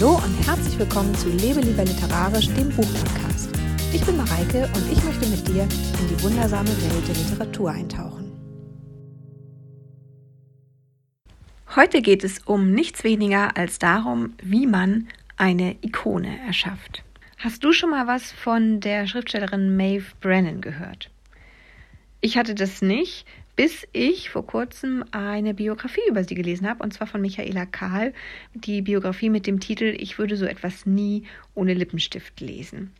[0.00, 3.50] Hallo und herzlich willkommen zu Lebe lieber literarisch, dem Buchpodcast.
[3.92, 8.32] Ich bin Mareike und ich möchte mit dir in die wundersame Welt der Literatur eintauchen.
[11.76, 17.04] Heute geht es um nichts weniger als darum, wie man eine Ikone erschafft.
[17.36, 21.10] Hast du schon mal was von der Schriftstellerin Maeve Brennan gehört?
[22.22, 23.26] Ich hatte das nicht,
[23.60, 28.14] bis ich vor kurzem eine Biografie über sie gelesen habe, und zwar von Michaela Kahl,
[28.54, 31.24] die Biografie mit dem Titel Ich würde so etwas nie
[31.54, 32.90] ohne Lippenstift lesen.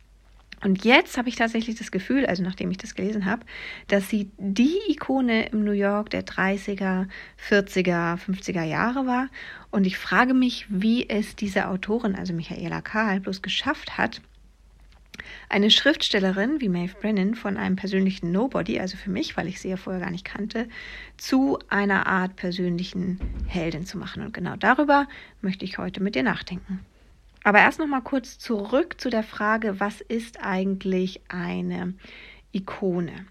[0.63, 3.43] Und jetzt habe ich tatsächlich das Gefühl, also nachdem ich das gelesen habe,
[3.87, 7.07] dass sie die Ikone im New York der 30er,
[7.49, 9.29] 40er, 50er Jahre war.
[9.71, 14.21] Und ich frage mich, wie es diese Autorin, also Michaela Kahl, bloß geschafft hat,
[15.49, 19.69] eine Schriftstellerin wie Maeve Brennan von einem persönlichen Nobody, also für mich, weil ich sie
[19.69, 20.67] ja vorher gar nicht kannte,
[21.17, 24.23] zu einer Art persönlichen Heldin zu machen.
[24.23, 25.07] Und genau darüber
[25.41, 26.79] möchte ich heute mit dir nachdenken.
[27.43, 31.93] Aber erst noch mal kurz zurück zu der Frage, was ist eigentlich eine
[32.51, 33.25] Ikone?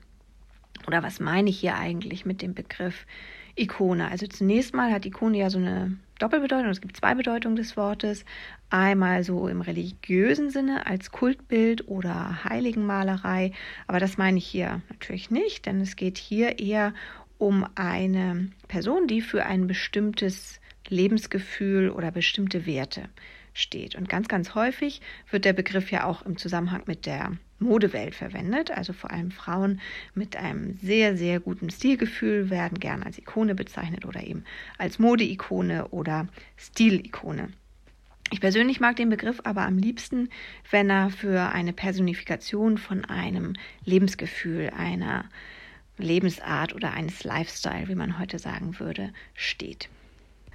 [0.86, 3.06] Oder was meine ich hier eigentlich mit dem Begriff
[3.56, 4.10] Ikone?
[4.10, 6.70] Also zunächst mal hat Ikone ja so eine Doppelbedeutung.
[6.70, 8.24] Es gibt zwei Bedeutungen des Wortes.
[8.68, 13.52] Einmal so im religiösen Sinne als Kultbild oder Heiligenmalerei.
[13.86, 16.92] Aber das meine ich hier natürlich nicht, denn es geht hier eher
[17.38, 23.08] um eine Person, die für ein bestimmtes Lebensgefühl oder bestimmte Werte
[23.52, 23.94] steht.
[23.94, 28.70] Und ganz, ganz häufig wird der Begriff ja auch im Zusammenhang mit der Modewelt verwendet.
[28.70, 29.80] Also vor allem Frauen
[30.14, 34.44] mit einem sehr, sehr guten Stilgefühl werden gern als Ikone bezeichnet oder eben
[34.78, 37.48] als Modeikone oder Stilikone.
[38.32, 40.28] Ich persönlich mag den Begriff aber am liebsten,
[40.70, 45.24] wenn er für eine Personifikation von einem Lebensgefühl, einer
[45.98, 49.88] Lebensart oder eines Lifestyle, wie man heute sagen würde, steht.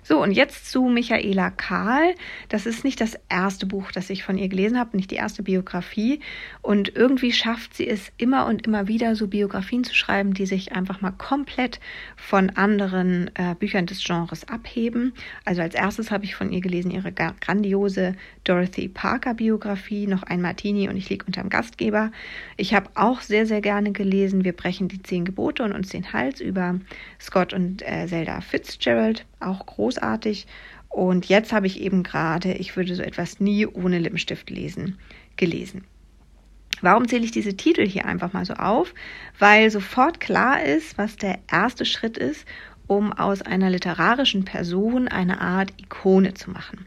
[0.08, 2.14] So, und jetzt zu Michaela Kahl.
[2.50, 5.42] Das ist nicht das erste Buch, das ich von ihr gelesen habe, nicht die erste
[5.42, 6.20] Biografie.
[6.62, 10.74] Und irgendwie schafft sie es immer und immer wieder, so Biografien zu schreiben, die sich
[10.74, 11.80] einfach mal komplett
[12.16, 15.14] von anderen äh, Büchern des Genres abheben.
[15.44, 20.40] Also als erstes habe ich von ihr gelesen ihre grandiose Dorothy Parker Biografie, noch ein
[20.40, 22.12] Martini und ich liege unterm Gastgeber.
[22.58, 26.14] Ich habe auch sehr, sehr gerne gelesen, wir brechen die zehn Gebote und uns den
[26.14, 26.80] Hals über
[27.20, 30.48] Scott und äh, Zelda Fitzgerald auch großartig.
[30.90, 34.98] Und jetzt habe ich eben gerade, ich würde so etwas nie ohne Lippenstift lesen,
[35.36, 35.84] gelesen.
[36.82, 38.94] Warum zähle ich diese Titel hier einfach mal so auf?
[39.40, 42.46] Weil sofort klar ist, was der erste Schritt ist,
[42.88, 46.86] um aus einer literarischen Person eine Art Ikone zu machen.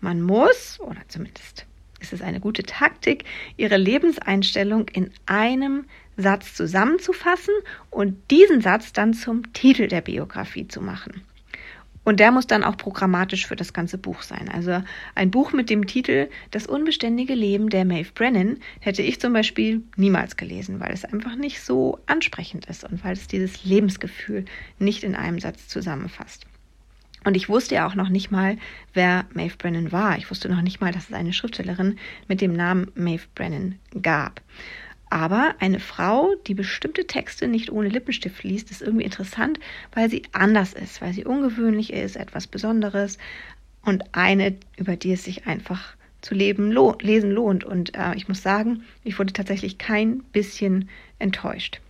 [0.00, 1.66] Man muss, oder zumindest
[2.00, 3.24] ist es eine gute Taktik,
[3.56, 5.84] ihre Lebenseinstellung in einem
[6.16, 7.54] Satz zusammenzufassen
[7.90, 11.22] und diesen Satz dann zum Titel der Biografie zu machen.
[12.02, 14.48] Und der muss dann auch programmatisch für das ganze Buch sein.
[14.48, 14.82] Also
[15.14, 19.82] ein Buch mit dem Titel Das unbeständige Leben der Maeve Brennan hätte ich zum Beispiel
[19.96, 24.46] niemals gelesen, weil es einfach nicht so ansprechend ist und weil es dieses Lebensgefühl
[24.78, 26.46] nicht in einem Satz zusammenfasst.
[27.24, 28.56] Und ich wusste ja auch noch nicht mal,
[28.94, 30.16] wer Maeve Brennan war.
[30.16, 34.40] Ich wusste noch nicht mal, dass es eine Schriftstellerin mit dem Namen Maeve Brennan gab.
[35.10, 39.58] Aber eine Frau, die bestimmte Texte nicht ohne Lippenstift liest, ist irgendwie interessant,
[39.92, 43.18] weil sie anders ist, weil sie ungewöhnlich ist, etwas Besonderes
[43.84, 47.64] und eine, über die es sich einfach zu leben, lo lesen lohnt.
[47.64, 50.88] Und äh, ich muss sagen, ich wurde tatsächlich kein bisschen
[51.18, 51.80] enttäuscht.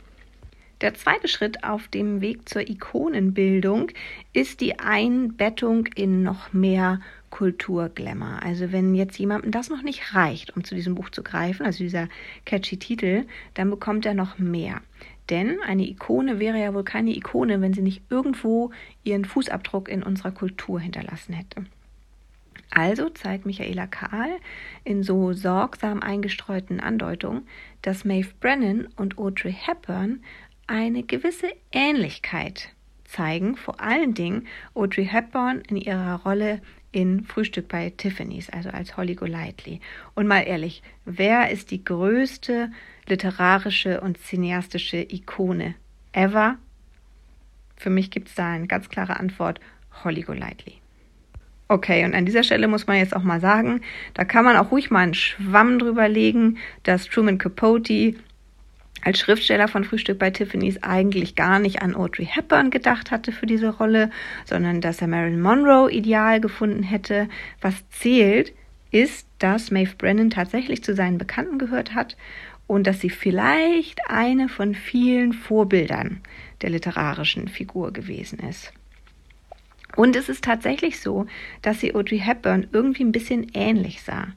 [0.81, 3.91] Der zweite Schritt auf dem Weg zur Ikonenbildung
[4.33, 7.01] ist die Einbettung in noch mehr
[7.31, 8.43] Kulturglamour.
[8.43, 11.79] Also wenn jetzt jemandem das noch nicht reicht, um zu diesem Buch zu greifen, also
[11.79, 12.09] dieser
[12.45, 13.25] catchy Titel,
[13.55, 14.83] dann bekommt er noch mehr.
[15.31, 18.73] Denn eine Ikone wäre ja wohl keine Ikone, wenn sie nicht irgendwo
[19.05, 21.65] ihren Fußabdruck in unserer Kultur hinterlassen hätte.
[22.71, 24.31] Also zeigt Michaela Kahl
[24.85, 27.43] in so sorgsam eingestreuten Andeutungen,
[27.83, 30.23] dass Maeve Brennan und Audrey Hepburn
[30.67, 32.71] eine gewisse Ähnlichkeit
[33.05, 36.61] zeigen, vor allen Dingen Audrey Hepburn in ihrer Rolle
[36.93, 39.81] in Frühstück bei Tiffany's, also als Holly Golightly.
[40.15, 42.71] Und mal ehrlich, wer ist die größte
[43.07, 45.75] literarische und cineastische Ikone
[46.13, 46.57] ever?
[47.77, 49.61] Für mich gibt es da eine ganz klare Antwort,
[50.05, 50.75] Holly Golightly.
[51.69, 53.81] Okay, und an dieser Stelle muss man jetzt auch mal sagen,
[54.15, 58.15] da kann man auch ruhig mal einen Schwamm drüber legen, dass Truman Capote
[59.03, 63.47] als Schriftsteller von Frühstück bei Tiffany's eigentlich gar nicht an Audrey Hepburn gedacht hatte für
[63.47, 64.11] diese Rolle,
[64.45, 67.29] sondern dass er Marilyn Monroe ideal gefunden hätte.
[67.61, 68.53] Was zählt,
[68.91, 72.17] ist, dass Maeve Brennan tatsächlich zu seinen Bekannten gehört hat
[72.67, 76.21] und dass sie vielleicht eine von vielen Vorbildern
[76.63, 78.73] der literarischen Figur gewesen ist.
[79.97, 81.27] Und es ist tatsächlich so,
[81.63, 84.29] dass sie Audrey Hepburn irgendwie ein bisschen ähnlich sah.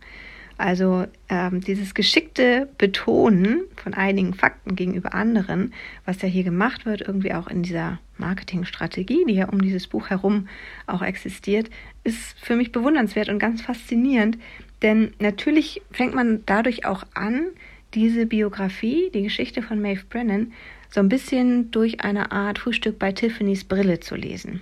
[0.57, 5.73] Also ähm, dieses geschickte Betonen von einigen Fakten gegenüber anderen,
[6.05, 10.09] was ja hier gemacht wird, irgendwie auch in dieser Marketingstrategie, die ja um dieses Buch
[10.09, 10.47] herum
[10.85, 11.69] auch existiert,
[12.03, 14.37] ist für mich bewundernswert und ganz faszinierend.
[14.81, 17.47] Denn natürlich fängt man dadurch auch an,
[17.93, 20.51] diese Biografie, die Geschichte von Maeve Brennan,
[20.89, 24.61] so ein bisschen durch eine Art Frühstück bei Tiffany's Brille zu lesen.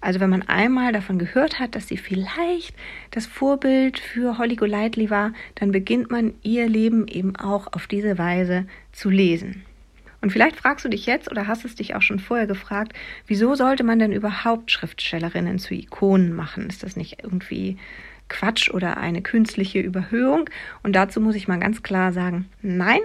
[0.00, 2.74] Also wenn man einmal davon gehört hat, dass sie vielleicht
[3.10, 8.16] das Vorbild für Holly Golightly war, dann beginnt man ihr Leben eben auch auf diese
[8.18, 9.64] Weise zu lesen.
[10.20, 12.92] Und vielleicht fragst du dich jetzt oder hast es dich auch schon vorher gefragt,
[13.26, 16.68] wieso sollte man denn überhaupt Schriftstellerinnen zu Ikonen machen?
[16.68, 17.76] Ist das nicht irgendwie
[18.28, 20.50] Quatsch oder eine künstliche Überhöhung?
[20.82, 23.00] Und dazu muss ich mal ganz klar sagen, nein,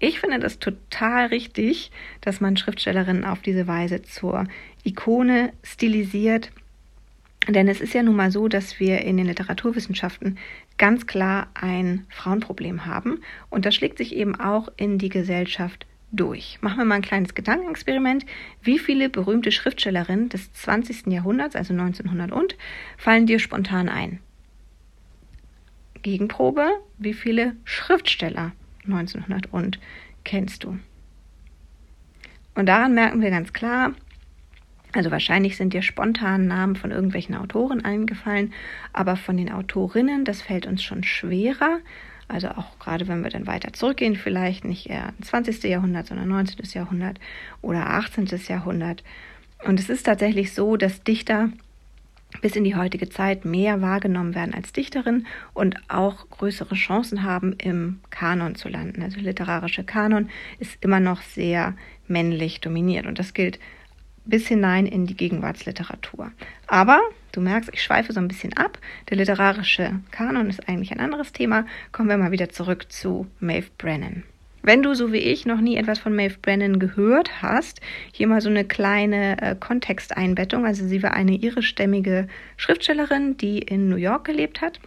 [0.00, 1.92] ich finde das total richtig,
[2.22, 4.46] dass man Schriftstellerinnen auf diese Weise zur
[4.82, 6.50] Ikone stilisiert.
[7.46, 10.38] Denn es ist ja nun mal so, dass wir in den Literaturwissenschaften
[10.78, 13.20] ganz klar ein Frauenproblem haben.
[13.50, 16.58] Und das schlägt sich eben auch in die Gesellschaft durch.
[16.62, 18.24] Machen wir mal ein kleines Gedankenexperiment.
[18.62, 21.08] Wie viele berühmte Schriftstellerinnen des 20.
[21.08, 22.56] Jahrhunderts, also 1900 und,
[22.96, 24.20] fallen dir spontan ein?
[26.02, 26.66] Gegenprobe,
[26.96, 28.52] wie viele Schriftsteller
[28.84, 29.78] 1900 und
[30.24, 30.78] kennst du.
[32.54, 33.92] Und daran merken wir ganz klar,
[34.92, 38.52] also wahrscheinlich sind dir spontan Namen von irgendwelchen Autoren eingefallen,
[38.92, 41.78] aber von den Autorinnen, das fällt uns schon schwerer.
[42.26, 45.62] Also auch gerade wenn wir dann weiter zurückgehen, vielleicht nicht eher ins 20.
[45.64, 46.58] Jahrhundert, sondern 19.
[46.72, 47.18] Jahrhundert
[47.60, 48.26] oder 18.
[48.48, 49.04] Jahrhundert.
[49.64, 51.50] Und es ist tatsächlich so, dass Dichter
[52.40, 57.54] bis in die heutige Zeit mehr wahrgenommen werden als Dichterin und auch größere Chancen haben,
[57.54, 59.02] im Kanon zu landen.
[59.02, 61.74] Also literarische Kanon ist immer noch sehr
[62.06, 63.58] männlich dominiert und das gilt
[64.24, 66.30] bis hinein in die Gegenwartsliteratur.
[66.66, 67.00] Aber
[67.32, 68.78] du merkst, ich schweife so ein bisschen ab.
[69.08, 71.66] Der literarische Kanon ist eigentlich ein anderes Thema.
[71.92, 74.22] Kommen wir mal wieder zurück zu Maeve Brennan.
[74.62, 77.80] Wenn du, so wie ich, noch nie etwas von Maeve Brennan gehört hast,
[78.12, 80.66] hier mal so eine kleine äh, Kontexteinbettung.
[80.66, 84.80] Also sie war eine irischstämmige Schriftstellerin, die in New York gelebt hat.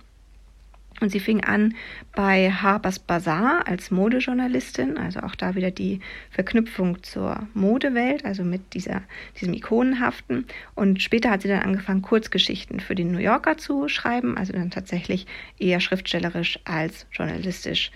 [1.00, 1.76] Und sie fing an
[2.16, 6.00] bei Harper's Bazaar als Modejournalistin, also auch da wieder die
[6.30, 9.02] Verknüpfung zur Modewelt, also mit dieser,
[9.42, 10.46] diesem Ikonenhaften.
[10.76, 14.70] Und später hat sie dann angefangen, Kurzgeschichten für den New Yorker zu schreiben, also dann
[14.70, 15.26] tatsächlich
[15.58, 17.92] eher schriftstellerisch als journalistisch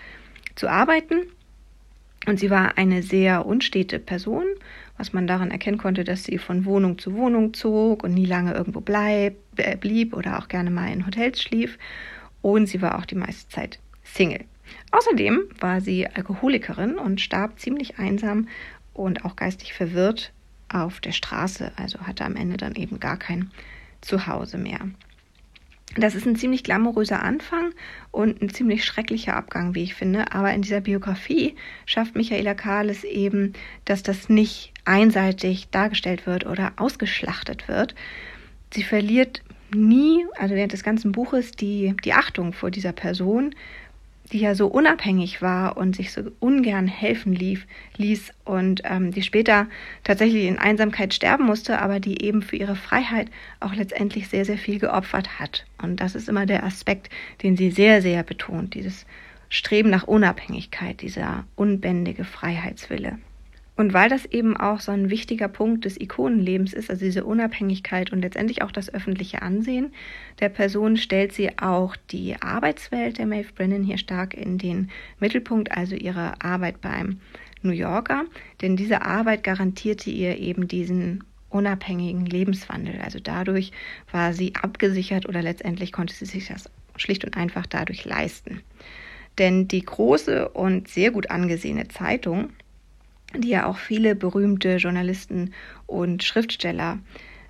[0.56, 1.22] zu arbeiten.
[2.26, 4.44] Und sie war eine sehr unstete Person,
[4.96, 8.52] was man daran erkennen konnte, dass sie von Wohnung zu Wohnung zog und nie lange
[8.52, 11.78] irgendwo bleib, äh, blieb oder auch gerne mal in Hotels schlief.
[12.42, 14.44] Und sie war auch die meiste Zeit Single.
[14.90, 18.48] Außerdem war sie Alkoholikerin und starb ziemlich einsam
[18.92, 20.32] und auch geistig verwirrt
[20.68, 23.50] auf der Straße, also hatte am Ende dann eben gar kein
[24.00, 24.80] Zuhause mehr.
[25.96, 27.72] Das ist ein ziemlich glamouröser Anfang
[28.10, 30.32] und ein ziemlich schrecklicher Abgang, wie ich finde.
[30.32, 31.56] Aber in dieser Biografie
[31.86, 33.54] schafft Michaela Kahles eben,
[33.84, 37.94] dass das nicht einseitig dargestellt wird oder ausgeschlachtet wird.
[38.72, 39.42] Sie verliert
[39.74, 43.54] nie, also während des ganzen Buches, die, die Achtung vor dieser Person
[44.28, 47.66] die ja so unabhängig war und sich so ungern helfen lief,
[47.96, 49.66] ließ und ähm, die später
[50.04, 53.28] tatsächlich in Einsamkeit sterben musste, aber die eben für ihre Freiheit
[53.60, 55.64] auch letztendlich sehr, sehr viel geopfert hat.
[55.82, 57.10] Und das ist immer der Aspekt,
[57.42, 59.06] den sie sehr, sehr betont, dieses
[59.48, 63.18] Streben nach Unabhängigkeit, dieser unbändige Freiheitswille.
[63.78, 68.10] Und weil das eben auch so ein wichtiger Punkt des Ikonenlebens ist, also diese Unabhängigkeit
[68.10, 69.92] und letztendlich auch das öffentliche Ansehen
[70.40, 75.70] der Person, stellt sie auch die Arbeitswelt der Maeve Brennan hier stark in den Mittelpunkt,
[75.70, 77.20] also ihre Arbeit beim
[77.62, 78.24] New Yorker.
[78.62, 83.00] Denn diese Arbeit garantierte ihr eben diesen unabhängigen Lebenswandel.
[83.00, 83.70] Also dadurch
[84.10, 88.60] war sie abgesichert oder letztendlich konnte sie sich das schlicht und einfach dadurch leisten.
[89.38, 92.50] Denn die große und sehr gut angesehene Zeitung,
[93.34, 95.52] die ja auch viele berühmte Journalisten
[95.86, 96.98] und Schriftsteller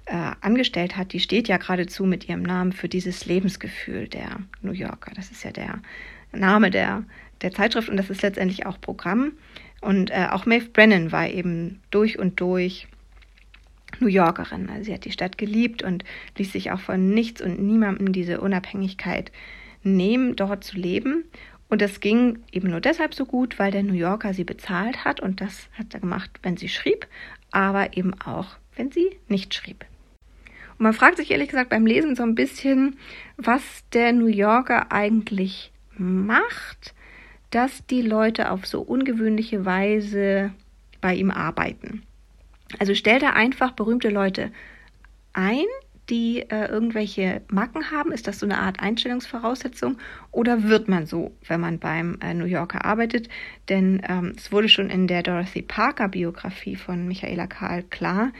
[0.06, 4.72] äh, angestellt hat, die steht ja geradezu mit ihrem Namen für dieses Lebensgefühl der New
[4.72, 5.12] Yorker.
[5.14, 5.80] Das ist ja der
[6.32, 7.04] Name der,
[7.42, 9.32] der Zeitschrift und das ist letztendlich auch Programm.
[9.80, 12.88] Und äh, auch Maeve Brennan war eben durch und durch
[14.00, 14.68] New Yorkerin.
[14.68, 16.04] Also sie hat die Stadt geliebt und
[16.36, 19.30] ließ sich auch von nichts und niemandem diese Unabhängigkeit
[19.82, 21.24] nehmen, dort zu leben.
[21.68, 25.20] Und das ging eben nur deshalb so gut, weil der New Yorker sie bezahlt hat
[25.20, 27.06] und das hat er gemacht, wenn sie schrieb,
[27.50, 29.84] aber eben auch, wenn sie nicht schrieb.
[30.78, 32.96] Und man fragt sich ehrlich gesagt beim Lesen so ein bisschen,
[33.36, 36.94] was der New Yorker eigentlich macht,
[37.50, 40.52] dass die Leute auf so ungewöhnliche Weise
[41.00, 42.02] bei ihm arbeiten.
[42.78, 44.52] Also stellt er einfach berühmte Leute
[45.32, 45.64] ein,
[46.10, 48.12] die äh, irgendwelche Macken haben?
[48.12, 49.98] Ist das so eine Art Einstellungsvoraussetzung?
[50.30, 53.28] Oder wird man so, wenn man beim äh, New Yorker arbeitet?
[53.68, 58.32] Denn ähm, es wurde schon in der Dorothy Parker Biografie von Michaela Kahl klar,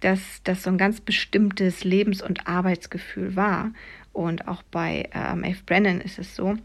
[0.00, 3.72] dass das so ein ganz bestimmtes Lebens- und Arbeitsgefühl war.
[4.12, 6.56] Und auch bei äh, Maeve Brennan ist es so,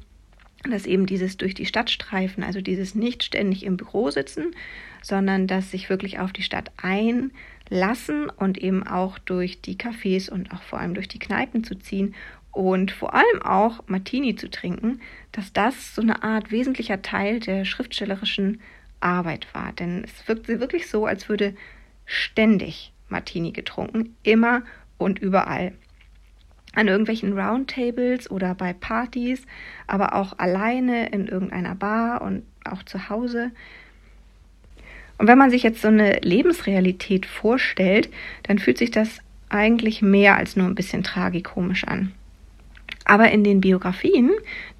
[0.71, 4.55] dass eben dieses durch die Stadt streifen, also dieses nicht ständig im Büro sitzen,
[5.01, 10.53] sondern dass sich wirklich auf die Stadt einlassen und eben auch durch die Cafés und
[10.53, 12.15] auch vor allem durch die Kneipen zu ziehen
[12.51, 15.01] und vor allem auch Martini zu trinken,
[15.31, 18.61] dass das so eine Art wesentlicher Teil der schriftstellerischen
[19.01, 19.73] Arbeit war.
[19.73, 21.55] Denn es wirkt wirklich so, als würde
[22.05, 24.63] ständig Martini getrunken, immer
[24.97, 25.73] und überall
[26.75, 29.45] an irgendwelchen Roundtables oder bei Partys,
[29.87, 33.51] aber auch alleine in irgendeiner Bar und auch zu Hause.
[35.17, 38.09] Und wenn man sich jetzt so eine Lebensrealität vorstellt,
[38.43, 42.11] dann fühlt sich das eigentlich mehr als nur ein bisschen tragikomisch an.
[43.05, 44.31] Aber in den Biografien,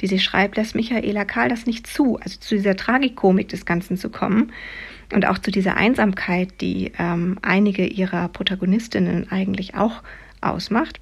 [0.01, 3.97] die sie schreibt, lässt Michaela Karl das nicht zu, also zu dieser Tragikomik des Ganzen
[3.97, 4.51] zu kommen
[5.13, 10.01] und auch zu dieser Einsamkeit, die ähm, einige ihrer Protagonistinnen eigentlich auch
[10.41, 10.99] ausmacht.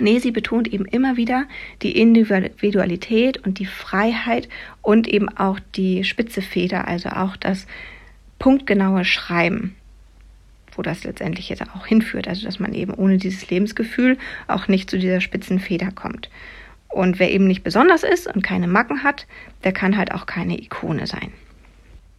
[0.00, 1.46] Nee, sie betont eben immer wieder
[1.82, 4.48] die Individualität und die Freiheit
[4.82, 7.66] und eben auch die spitze Feder, also auch das
[8.38, 9.76] punktgenaue Schreiben,
[10.72, 14.90] wo das letztendlich jetzt auch hinführt, also dass man eben ohne dieses Lebensgefühl auch nicht
[14.90, 16.28] zu dieser spitzen Feder kommt.
[16.88, 19.26] Und wer eben nicht besonders ist und keine Macken hat,
[19.62, 21.32] der kann halt auch keine Ikone sein.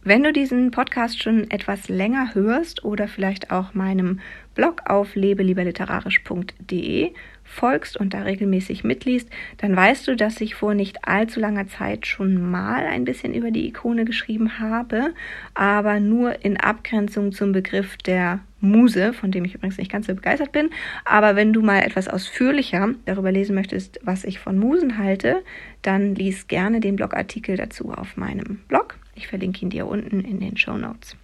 [0.02, 4.20] Wenn du diesen Podcast schon etwas länger hörst oder vielleicht auch meinem
[4.54, 7.12] Blog auf lebelieberliterarisch.de
[7.46, 12.06] folgst und da regelmäßig mitliest, dann weißt du, dass ich vor nicht allzu langer Zeit
[12.06, 15.14] schon mal ein bisschen über die Ikone geschrieben habe,
[15.54, 20.14] aber nur in Abgrenzung zum Begriff der Muse, von dem ich übrigens nicht ganz so
[20.14, 20.70] begeistert bin.
[21.04, 25.42] Aber wenn du mal etwas ausführlicher darüber lesen möchtest, was ich von Musen halte,
[25.82, 28.96] dann lies gerne den Blogartikel dazu auf meinem Blog.
[29.14, 31.16] Ich verlinke ihn dir unten in den Show Notes.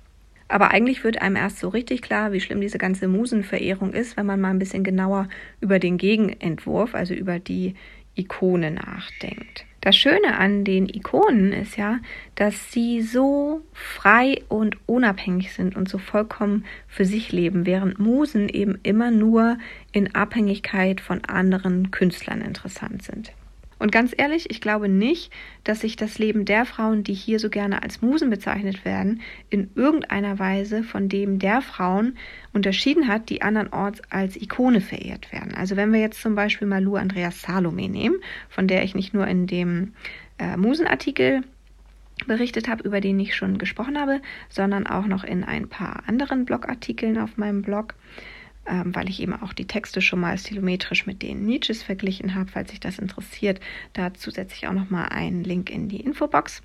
[0.52, 4.26] Aber eigentlich wird einem erst so richtig klar, wie schlimm diese ganze Musenverehrung ist, wenn
[4.26, 5.28] man mal ein bisschen genauer
[5.62, 7.74] über den Gegenentwurf, also über die
[8.16, 9.64] Ikone nachdenkt.
[9.80, 12.00] Das Schöne an den Ikonen ist ja,
[12.34, 18.50] dass sie so frei und unabhängig sind und so vollkommen für sich leben, während Musen
[18.50, 19.56] eben immer nur
[19.92, 23.32] in Abhängigkeit von anderen Künstlern interessant sind.
[23.82, 25.32] Und ganz ehrlich, ich glaube nicht,
[25.64, 29.70] dass sich das Leben der Frauen, die hier so gerne als Musen bezeichnet werden, in
[29.74, 32.16] irgendeiner Weise von dem der Frauen
[32.52, 35.52] unterschieden hat, die andernorts als Ikone verehrt werden.
[35.56, 39.26] Also wenn wir jetzt zum Beispiel Malu Andreas Salome nehmen, von der ich nicht nur
[39.26, 39.94] in dem
[40.38, 41.42] äh, Musenartikel
[42.28, 46.44] berichtet habe, über den ich schon gesprochen habe, sondern auch noch in ein paar anderen
[46.44, 47.96] Blogartikeln auf meinem Blog
[48.66, 52.50] ähm, weil ich eben auch die Texte schon mal stilometrisch mit den Nietzsches verglichen habe.
[52.50, 53.60] Falls sich das interessiert,
[53.92, 56.62] dazu setze ich auch noch mal einen Link in die Infobox.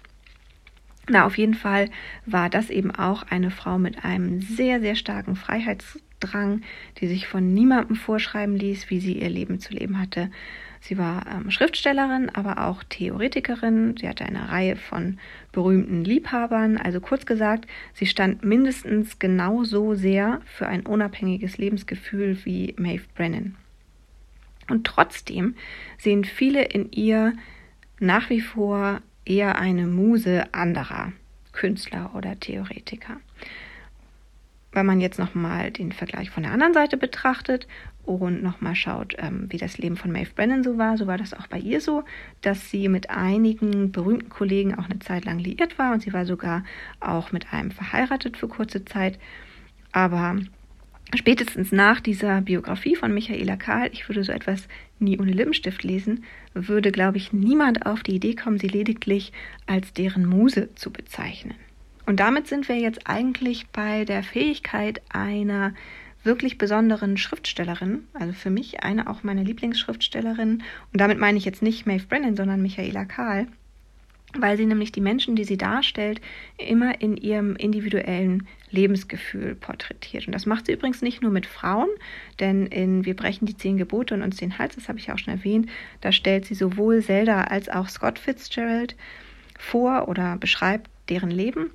[1.10, 1.90] Na, auf jeden Fall
[2.26, 6.62] war das eben auch eine Frau mit einem sehr, sehr starken Freiheitsdrang,
[7.00, 10.30] die sich von niemandem vorschreiben ließ, wie sie ihr Leben zu leben hatte.
[10.80, 13.96] Sie war ähm, Schriftstellerin, aber auch Theoretikerin.
[13.98, 15.20] Sie hatte eine Reihe von
[15.52, 16.78] berühmten Liebhabern.
[16.78, 23.56] Also kurz gesagt, sie stand mindestens genauso sehr für ein unabhängiges Lebensgefühl wie Maeve Brennan.
[24.70, 25.56] Und trotzdem
[25.98, 27.34] sehen viele in ihr
[28.00, 31.14] nach wie vor eher eine Muse anderer
[31.52, 33.18] Künstler oder Theoretiker.
[34.72, 37.68] Wenn man jetzt nochmal den Vergleich von der anderen Seite betrachtet
[38.08, 41.34] und nochmal schaut, ähm, wie das Leben von Maeve Brennan so war, so war das
[41.34, 42.04] auch bei ihr so,
[42.42, 46.26] dass sie mit einigen berühmten Kollegen auch eine Zeit lang liiert war und sie war
[46.26, 46.64] sogar
[47.00, 49.20] auch mit einem verheiratet für kurze Zeit.
[49.92, 50.38] Aber
[51.14, 54.68] spätestens nach dieser Biografie von Michaela Kahl, ich würde so etwas
[55.00, 56.24] nie ohne Lippenstift lesen,
[56.54, 59.34] würde, glaube ich, niemand auf die Idee kommen, sie lediglich
[59.66, 61.56] als deren Muse zu bezeichnen.
[62.06, 65.74] Und damit sind wir jetzt eigentlich bei der Fähigkeit einer
[66.28, 70.62] wirklich besonderen Schriftstellerin, also für mich eine auch meiner Lieblingsschriftstellerinnen.
[70.94, 73.48] Und damit meine ich jetzt nicht Maeve Brennan, sondern Michaela Kahl,
[74.36, 76.22] weil sie nämlich die Menschen, die sie darstellt,
[76.58, 80.28] immer in ihrem individuellen Lebensgefühl porträtiert.
[80.28, 81.90] Und das macht sie übrigens nicht nur mit Frauen,
[82.40, 85.18] denn in Wir brechen die zehn Gebote und uns den Hals, das habe ich auch
[85.18, 85.70] schon erwähnt,
[86.02, 88.96] da stellt sie sowohl Zelda als auch Scott Fitzgerald
[89.58, 91.72] vor oder beschreibt deren Leben.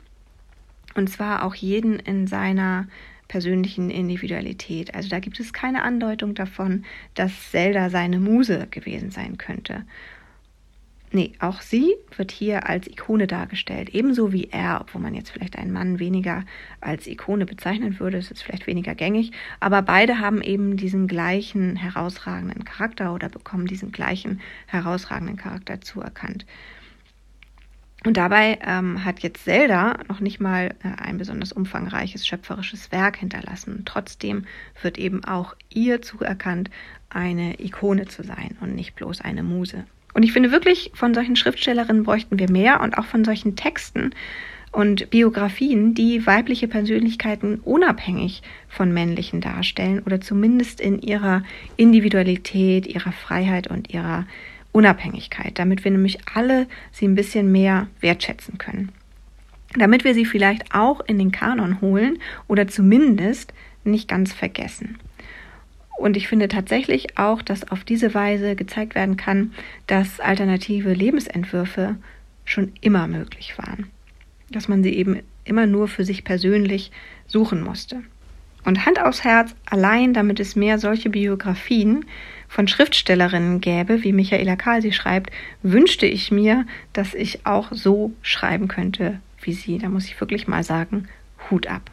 [0.95, 2.87] Und zwar auch jeden in seiner
[3.33, 4.95] persönlichen Individualität.
[4.95, 6.85] Also da gibt es keine Andeutung davon,
[7.15, 9.87] dass Zelda seine Muse gewesen sein könnte.
[11.13, 15.57] nee, auch sie wird hier als Ikone dargestellt, ebenso wie er, wo man jetzt vielleicht
[15.59, 16.45] einen Mann weniger
[16.83, 21.77] als Ikone bezeichnen würde, das ist vielleicht weniger gängig, aber beide haben eben diesen gleichen
[21.77, 26.45] herausragenden Charakter oder bekommen diesen gleichen herausragenden Charakter zuerkannt.
[28.05, 33.19] Und dabei ähm, hat jetzt Zelda noch nicht mal äh, ein besonders umfangreiches schöpferisches Werk
[33.19, 33.83] hinterlassen.
[33.85, 34.47] Trotzdem
[34.83, 36.71] wird eben auch ihr zuerkannt,
[37.11, 39.85] eine Ikone zu sein und nicht bloß eine Muse.
[40.15, 44.11] Und ich finde wirklich, von solchen Schriftstellerinnen bräuchten wir mehr und auch von solchen Texten
[44.73, 51.45] und Biografien, die weibliche Persönlichkeiten unabhängig von männlichen darstellen oder zumindest in ihrer
[51.77, 54.27] Individualität, ihrer Freiheit und ihrer
[54.73, 58.91] Unabhängigkeit, damit wir nämlich alle sie ein bisschen mehr wertschätzen können.
[59.77, 63.53] Damit wir sie vielleicht auch in den Kanon holen oder zumindest
[63.85, 64.99] nicht ganz vergessen.
[65.97, 69.53] Und ich finde tatsächlich auch, dass auf diese Weise gezeigt werden kann,
[69.87, 71.97] dass alternative Lebensentwürfe
[72.45, 73.87] schon immer möglich waren.
[74.51, 76.91] Dass man sie eben immer nur für sich persönlich
[77.27, 78.03] suchen musste.
[78.65, 82.05] Und Hand aufs Herz, allein damit es mehr solche Biografien
[82.49, 85.31] von Schriftstellerinnen gäbe, wie Michaela Kahl sie schreibt,
[85.63, 89.79] wünschte ich mir, dass ich auch so schreiben könnte wie sie.
[89.79, 91.09] Da muss ich wirklich mal sagen,
[91.51, 91.91] Hut ab.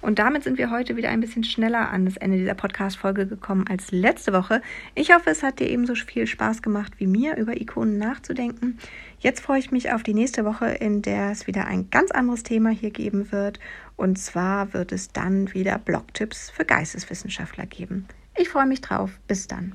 [0.00, 3.66] Und damit sind wir heute wieder ein bisschen schneller an das Ende dieser Podcast-Folge gekommen
[3.68, 4.62] als letzte Woche.
[4.94, 8.78] Ich hoffe, es hat dir ebenso viel Spaß gemacht wie mir, über Ikonen nachzudenken.
[9.18, 12.42] Jetzt freue ich mich auf die nächste Woche, in der es wieder ein ganz anderes
[12.42, 13.60] Thema hier geben wird.
[13.96, 18.06] Und zwar wird es dann wieder Blogtipps für Geisteswissenschaftler geben.
[18.36, 19.20] Ich freue mich drauf.
[19.28, 19.74] Bis dann.